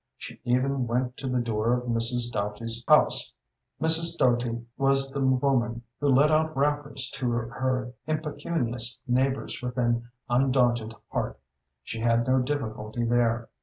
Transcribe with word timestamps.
She 0.17 0.41
even 0.45 0.87
went 0.87 1.15
to 1.17 1.27
the 1.29 1.37
door 1.37 1.75
of 1.77 1.83
Mrs. 1.87 2.31
Doty's 2.31 2.83
house. 2.87 3.35
Mrs. 3.79 4.17
Doty 4.17 4.65
was 4.75 5.11
the 5.11 5.21
woman 5.21 5.83
who 5.99 6.07
let 6.07 6.31
out 6.31 6.57
wrappers 6.57 7.07
to 7.11 7.29
her 7.29 7.93
impecunious 8.07 8.99
neighbors 9.07 9.61
with 9.61 9.77
an 9.77 10.09
undaunted 10.27 10.95
heart. 11.11 11.39
She 11.83 11.99
had 11.99 12.25
no 12.27 12.39
difficulty 12.39 13.05
there. 13.05 13.49